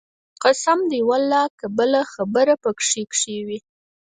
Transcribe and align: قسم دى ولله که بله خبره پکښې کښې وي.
قسم 0.43 0.79
دى 0.91 0.99
ولله 1.09 1.43
که 1.59 1.67
بله 1.77 2.01
خبره 2.13 2.53
پکښې 2.63 3.03
کښې 3.11 3.37
وي. 3.47 3.59